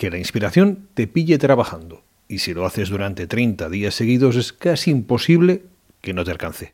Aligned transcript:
que 0.00 0.10
la 0.10 0.16
inspiración 0.16 0.88
te 0.94 1.06
pille 1.06 1.36
trabajando, 1.36 2.02
y 2.26 2.38
si 2.38 2.54
lo 2.54 2.64
haces 2.64 2.88
durante 2.88 3.26
30 3.26 3.68
días 3.68 3.94
seguidos 3.94 4.34
es 4.36 4.54
casi 4.54 4.90
imposible 4.90 5.64
que 6.00 6.14
no 6.14 6.24
te 6.24 6.30
alcance. 6.30 6.72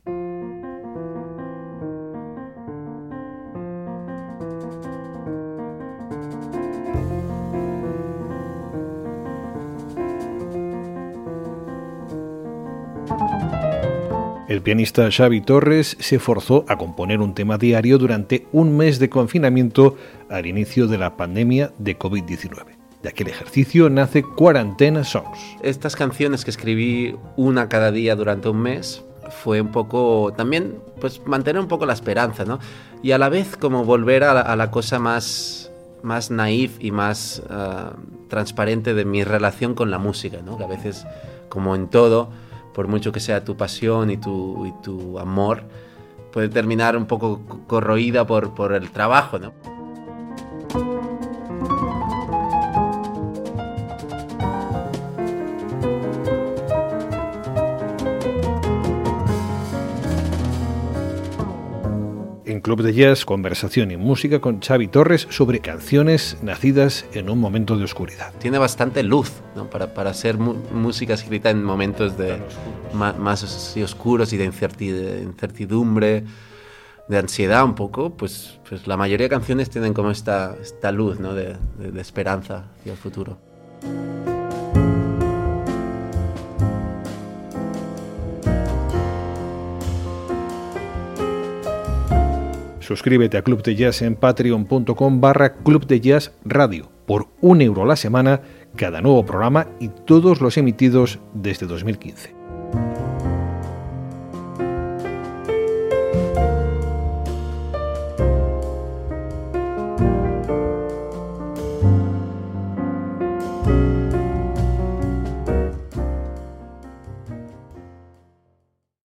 El 14.47 14.61
pianista 14.61 15.11
Xavi 15.11 15.41
Torres 15.41 15.97
se 15.99 16.19
forzó 16.19 16.63
a 16.69 16.77
componer 16.77 17.19
un 17.19 17.35
tema 17.35 17.57
diario 17.57 17.97
durante 17.97 18.47
un 18.53 18.77
mes 18.77 18.99
de 18.99 19.09
confinamiento 19.09 19.97
al 20.29 20.45
inicio 20.45 20.87
de 20.87 20.97
la 20.97 21.17
pandemia 21.17 21.73
de 21.77 21.99
COVID-19. 21.99 22.76
De 23.07 23.11
aquel 23.11 23.29
ejercicio 23.29 23.89
nace 23.89 24.21
Cuarentena 24.21 25.05
Songs. 25.05 25.39
Estas 25.61 25.95
canciones 25.95 26.43
que 26.43 26.51
escribí 26.51 27.15
una 27.37 27.69
cada 27.69 27.89
día 27.89 28.17
durante 28.17 28.49
un 28.49 28.57
mes 28.57 29.01
fue 29.29 29.61
un 29.61 29.71
poco 29.71 30.33
también 30.35 30.79
pues 30.99 31.25
mantener 31.25 31.61
un 31.61 31.69
poco 31.69 31.85
la 31.85 31.93
esperanza, 31.93 32.43
¿no? 32.43 32.59
Y 33.01 33.11
a 33.11 33.17
la 33.17 33.29
vez 33.29 33.55
como 33.55 33.85
volver 33.85 34.25
a 34.25 34.53
la, 34.53 34.71
cosa 34.71 34.99
más 34.99 35.71
más 36.03 36.31
naif 36.31 36.83
y 36.83 36.91
más 36.91 37.41
ah, 37.49 37.93
transparente 38.27 38.93
de 38.93 39.05
mi 39.05 39.23
relación 39.23 39.73
con 39.73 39.89
la 39.89 39.99
música, 39.99 40.39
¿no? 40.45 40.57
Que 40.57 40.65
a 40.65 40.67
veces 40.67 41.05
como 41.47 41.75
en 41.77 41.87
todo 41.87 42.29
por 42.73 42.89
mucho 42.89 43.13
que 43.13 43.21
sea 43.21 43.45
tu 43.45 43.55
pasión 43.55 44.11
y 44.11 44.17
tu, 44.17 44.75
tu 44.83 45.17
amor, 45.17 45.63
puede 46.33 46.49
terminar 46.49 46.97
un 46.97 47.05
poco 47.05 47.39
corroída 47.67 48.27
por, 48.27 48.53
por 48.53 48.73
el 48.73 48.91
trabajo, 48.91 49.39
¿no? 49.39 49.76
Club 62.61 62.81
de 62.81 62.93
Jazz, 62.93 63.25
conversación 63.25 63.91
y 63.91 63.97
música 63.97 64.39
con 64.39 64.61
Xavi 64.61 64.87
Torres 64.87 65.27
sobre 65.29 65.59
canciones 65.59 66.37
nacidas 66.41 67.05
en 67.13 67.29
un 67.29 67.39
momento 67.39 67.77
de 67.77 67.83
oscuridad. 67.83 68.33
Tiene 68.39 68.57
bastante 68.57 69.03
luz 69.03 69.31
¿no? 69.55 69.69
para, 69.69 69.93
para 69.93 70.13
ser 70.13 70.37
música 70.37 71.13
escrita 71.13 71.49
en 71.49 71.63
momentos 71.63 72.17
de 72.17 72.37
más, 72.93 73.43
oscuros 73.83 74.31
y 74.31 74.37
de 74.37 74.45
incertidumbre, 74.45 76.23
de 77.09 77.17
ansiedad 77.17 77.65
un 77.65 77.75
poco, 77.75 78.11
pues, 78.15 78.59
pues 78.67 78.87
la 78.87 78.95
mayoría 78.95 79.25
de 79.25 79.29
canciones 79.29 79.69
tienen 79.69 79.93
como 79.93 80.09
esta, 80.09 80.55
esta 80.61 80.91
luz 80.91 81.19
¿no? 81.19 81.33
de, 81.33 81.57
de 81.77 82.01
esperanza 82.01 82.65
hacia 82.79 82.93
el 82.93 82.97
futuro. 82.97 83.37
Suscríbete 92.87 93.37
a 93.37 93.41
Club 93.41 93.63
de 93.63 93.75
Jazz 93.75 94.01
en 94.01 94.15
patreon.com 94.15 95.19
barra 95.19 95.55
Club 95.55 95.85
de 95.87 95.99
Jazz 95.99 96.31
Radio 96.45 96.89
por 97.05 97.27
un 97.41 97.61
euro 97.61 97.83
a 97.83 97.85
la 97.85 97.97
semana, 97.97 98.39
cada 98.77 99.01
nuevo 99.01 99.25
programa 99.25 99.67
y 99.81 99.89
todos 99.89 100.39
los 100.39 100.57
emitidos 100.57 101.19
desde 101.33 101.67
2015. 101.67 102.36